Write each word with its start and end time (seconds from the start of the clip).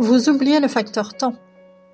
Vous 0.00 0.30
oubliez 0.30 0.60
le 0.60 0.68
facteur 0.68 1.12
temps 1.12 1.34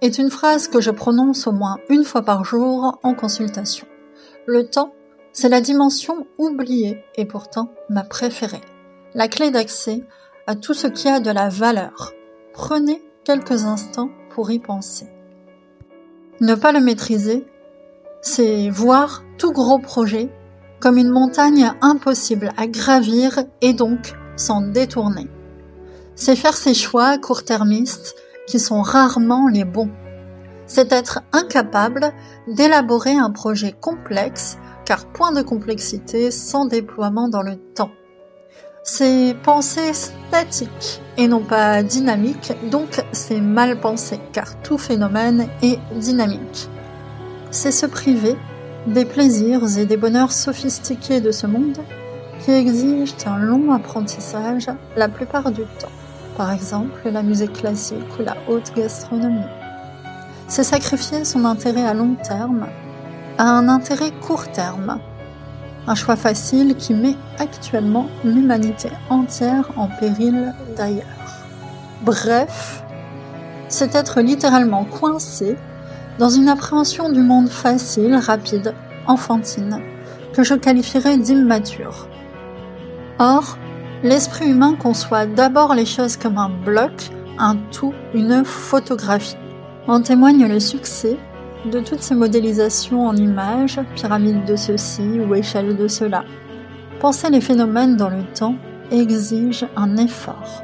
est 0.00 0.18
une 0.18 0.30
phrase 0.30 0.68
que 0.68 0.80
je 0.80 0.92
prononce 0.92 1.48
au 1.48 1.52
moins 1.52 1.78
une 1.88 2.04
fois 2.04 2.22
par 2.22 2.44
jour 2.44 3.00
en 3.02 3.14
consultation. 3.14 3.88
Le 4.46 4.68
temps, 4.70 4.92
c'est 5.32 5.48
la 5.48 5.60
dimension 5.60 6.24
oubliée 6.38 7.02
et 7.16 7.24
pourtant 7.24 7.72
ma 7.88 8.04
préférée. 8.04 8.60
La 9.14 9.26
clé 9.26 9.50
d'accès 9.50 10.04
à 10.46 10.54
tout 10.54 10.72
ce 10.72 10.86
qui 10.86 11.08
a 11.08 11.18
de 11.18 11.32
la 11.32 11.48
valeur. 11.48 12.12
Prenez 12.52 13.02
quelques 13.24 13.64
instants 13.64 14.10
pour 14.30 14.52
y 14.52 14.60
penser. 14.60 15.08
Ne 16.40 16.54
pas 16.54 16.70
le 16.70 16.78
maîtriser, 16.78 17.44
c'est 18.20 18.70
voir 18.70 19.24
tout 19.36 19.50
gros 19.50 19.80
projet 19.80 20.30
comme 20.78 20.96
une 20.96 21.10
montagne 21.10 21.72
impossible 21.82 22.52
à 22.56 22.68
gravir 22.68 23.40
et 23.62 23.72
donc 23.72 24.14
s'en 24.36 24.60
détourner. 24.60 25.26
C'est 26.18 26.34
faire 26.34 26.56
ses 26.56 26.72
choix 26.72 27.18
court-termistes 27.18 28.14
qui 28.46 28.58
sont 28.58 28.80
rarement 28.80 29.48
les 29.48 29.66
bons. 29.66 29.90
C'est 30.66 30.90
être 30.90 31.20
incapable 31.32 32.10
d'élaborer 32.48 33.12
un 33.12 33.30
projet 33.30 33.72
complexe 33.78 34.56
car 34.86 35.04
point 35.04 35.32
de 35.32 35.42
complexité 35.42 36.30
sans 36.30 36.64
déploiement 36.64 37.28
dans 37.28 37.42
le 37.42 37.56
temps. 37.56 37.90
C'est 38.82 39.36
penser 39.42 39.92
statique 39.92 41.02
et 41.18 41.28
non 41.28 41.40
pas 41.40 41.82
dynamique, 41.82 42.52
donc 42.70 43.04
c'est 43.12 43.40
mal 43.40 43.78
pensé 43.78 44.18
car 44.32 44.60
tout 44.62 44.78
phénomène 44.78 45.48
est 45.62 45.78
dynamique. 45.96 46.70
C'est 47.50 47.72
se 47.72 47.84
priver 47.84 48.36
des 48.86 49.04
plaisirs 49.04 49.76
et 49.76 49.84
des 49.84 49.96
bonheurs 49.98 50.32
sophistiqués 50.32 51.20
de 51.20 51.30
ce 51.30 51.46
monde 51.46 51.78
qui 52.40 52.52
exigent 52.52 53.16
un 53.26 53.38
long 53.38 53.72
apprentissage 53.72 54.70
la 54.96 55.08
plupart 55.08 55.50
du 55.50 55.62
temps. 55.78 55.90
Par 56.36 56.52
exemple, 56.52 57.08
la 57.10 57.22
musique 57.22 57.54
classique 57.54 58.18
ou 58.18 58.22
la 58.22 58.36
haute 58.48 58.72
gastronomie. 58.76 59.40
C'est 60.48 60.64
sacrifier 60.64 61.24
son 61.24 61.44
intérêt 61.44 61.84
à 61.84 61.94
long 61.94 62.14
terme 62.14 62.66
à 63.38 63.44
un 63.44 63.68
intérêt 63.68 64.12
court 64.12 64.50
terme. 64.52 64.98
Un 65.86 65.94
choix 65.94 66.16
facile 66.16 66.74
qui 66.76 66.94
met 66.94 67.16
actuellement 67.38 68.06
l'humanité 68.24 68.90
entière 69.08 69.70
en 69.76 69.88
péril 69.88 70.54
d'ailleurs. 70.76 71.06
Bref, 72.02 72.82
c'est 73.68 73.94
être 73.94 74.20
littéralement 74.20 74.84
coincé 74.84 75.56
dans 76.18 76.28
une 76.28 76.48
appréhension 76.48 77.10
du 77.10 77.20
monde 77.20 77.48
facile, 77.48 78.14
rapide, 78.14 78.74
enfantine, 79.06 79.80
que 80.32 80.42
je 80.42 80.54
qualifierais 80.54 81.18
d'immature. 81.18 82.08
Or, 83.18 83.56
l'esprit 84.02 84.50
humain 84.50 84.74
conçoit 84.74 85.26
d'abord 85.26 85.74
les 85.74 85.86
choses 85.86 86.16
comme 86.16 86.38
un 86.38 86.50
bloc, 86.50 87.10
un 87.38 87.56
tout, 87.72 87.94
une 88.14 88.44
photographie. 88.44 89.36
En 89.86 90.00
témoigne 90.00 90.46
le 90.46 90.60
succès 90.60 91.16
de 91.70 91.80
toutes 91.80 92.02
ces 92.02 92.14
modélisations 92.14 93.06
en 93.06 93.16
images, 93.16 93.80
pyramide 93.94 94.44
de 94.44 94.56
ceci 94.56 95.20
ou 95.20 95.34
échelle 95.34 95.76
de 95.76 95.88
cela. 95.88 96.24
Penser 97.00 97.30
les 97.30 97.40
phénomènes 97.40 97.96
dans 97.96 98.08
le 98.08 98.24
temps 98.34 98.54
exige 98.90 99.66
un 99.76 99.96
effort. 99.96 100.62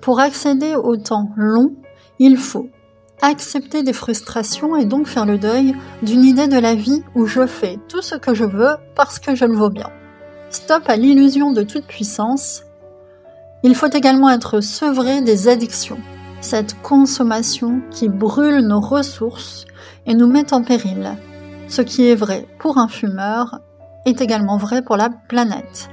Pour 0.00 0.20
accéder 0.20 0.74
au 0.76 0.96
temps 0.96 1.30
long, 1.36 1.74
il 2.18 2.36
faut 2.36 2.68
accepter 3.22 3.82
des 3.82 3.92
frustrations 3.92 4.76
et 4.76 4.86
donc 4.86 5.06
faire 5.06 5.26
le 5.26 5.38
deuil 5.38 5.74
d'une 6.02 6.24
idée 6.24 6.48
de 6.48 6.58
la 6.58 6.74
vie 6.74 7.02
où 7.14 7.26
je 7.26 7.46
fais 7.46 7.78
tout 7.88 8.00
ce 8.00 8.14
que 8.14 8.34
je 8.34 8.44
veux 8.44 8.76
parce 8.94 9.18
que 9.18 9.34
je 9.34 9.44
le 9.44 9.56
vaux 9.56 9.70
bien. 9.70 9.90
Stop 10.50 10.88
à 10.88 10.96
l'illusion 10.96 11.52
de 11.52 11.62
toute 11.62 11.86
puissance. 11.86 12.64
Il 13.62 13.76
faut 13.76 13.90
également 13.90 14.30
être 14.30 14.60
sevré 14.60 15.22
des 15.22 15.46
addictions, 15.46 16.00
cette 16.40 16.82
consommation 16.82 17.80
qui 17.92 18.08
brûle 18.08 18.66
nos 18.66 18.80
ressources 18.80 19.64
et 20.06 20.14
nous 20.14 20.26
met 20.26 20.52
en 20.52 20.62
péril. 20.62 21.16
Ce 21.68 21.82
qui 21.82 22.08
est 22.08 22.16
vrai 22.16 22.48
pour 22.58 22.78
un 22.78 22.88
fumeur 22.88 23.60
est 24.06 24.20
également 24.20 24.56
vrai 24.56 24.82
pour 24.82 24.96
la 24.96 25.10
planète. 25.28 25.88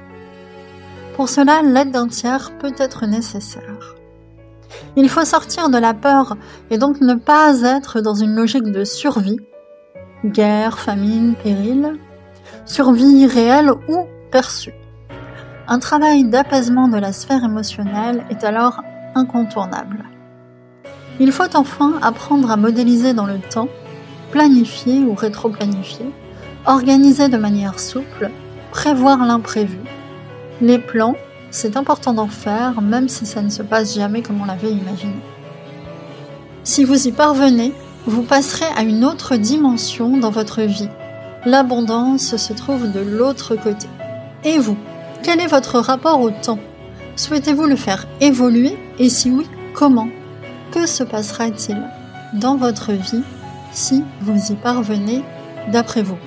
Pour 1.14 1.28
cela, 1.28 1.62
l'aide 1.62 1.92
d'un 1.92 2.08
tiers 2.08 2.50
peut 2.58 2.74
être 2.78 3.06
nécessaire. 3.06 3.94
Il 4.96 5.08
faut 5.08 5.24
sortir 5.24 5.70
de 5.70 5.78
la 5.78 5.94
peur 5.94 6.36
et 6.70 6.78
donc 6.78 7.00
ne 7.00 7.14
pas 7.14 7.62
être 7.62 8.00
dans 8.00 8.14
une 8.14 8.34
logique 8.34 8.72
de 8.72 8.82
survie, 8.82 9.38
guerre, 10.24 10.80
famine, 10.80 11.36
péril, 11.40 11.96
survie 12.64 13.26
réelle 13.26 13.70
ou 13.88 14.06
perçue. 14.30 14.74
Un 15.66 15.78
travail 15.78 16.24
d'apaisement 16.24 16.88
de 16.88 16.96
la 16.96 17.12
sphère 17.12 17.44
émotionnelle 17.44 18.24
est 18.30 18.44
alors 18.44 18.82
incontournable. 19.14 20.04
Il 21.20 21.32
faut 21.32 21.56
enfin 21.56 21.94
apprendre 22.02 22.50
à 22.50 22.56
modéliser 22.56 23.12
dans 23.12 23.26
le 23.26 23.38
temps, 23.38 23.68
planifier 24.30 25.00
ou 25.00 25.14
rétro-planifier, 25.14 26.06
organiser 26.66 27.28
de 27.28 27.36
manière 27.36 27.78
souple, 27.78 28.30
prévoir 28.70 29.24
l'imprévu. 29.24 29.78
Les 30.60 30.78
plans 30.78 31.14
c'est 31.50 31.76
important 31.76 32.12
d'en 32.12 32.28
faire, 32.28 32.80
même 32.82 33.08
si 33.08 33.24
ça 33.24 33.40
ne 33.42 33.48
se 33.48 33.62
passe 33.62 33.94
jamais 33.94 34.22
comme 34.22 34.40
on 34.40 34.44
l'avait 34.44 34.70
imaginé. 34.70 35.20
Si 36.62 36.84
vous 36.84 37.08
y 37.08 37.12
parvenez, 37.12 37.72
vous 38.06 38.22
passerez 38.22 38.66
à 38.76 38.82
une 38.82 39.04
autre 39.04 39.36
dimension 39.36 40.18
dans 40.18 40.30
votre 40.30 40.62
vie. 40.62 40.88
L'abondance 41.46 42.36
se 42.36 42.52
trouve 42.52 42.92
de 42.92 43.00
l'autre 43.00 43.56
côté. 43.56 43.88
Et 44.44 44.58
vous 44.58 44.76
Quel 45.22 45.40
est 45.40 45.48
votre 45.48 45.78
rapport 45.78 46.20
au 46.20 46.30
temps? 46.30 46.60
Souhaitez-vous 47.16 47.66
le 47.66 47.76
faire 47.76 48.06
évoluer? 48.20 48.76
Et 48.98 49.08
si 49.08 49.30
oui, 49.30 49.46
comment? 49.74 50.08
Que 50.70 50.86
se 50.86 51.02
passera-t-il 51.02 51.82
dans 52.34 52.56
votre 52.56 52.92
vie 52.92 53.22
si 53.72 54.04
vous 54.20 54.52
y 54.52 54.54
parvenez 54.54 55.22
d'après 55.72 56.02
vous? 56.02 56.18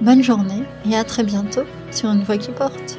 Bonne 0.00 0.22
journée 0.22 0.62
et 0.88 0.96
à 0.96 1.04
très 1.04 1.24
bientôt 1.24 1.64
sur 1.90 2.10
une 2.10 2.22
voie 2.22 2.38
qui 2.38 2.52
porte. 2.52 2.98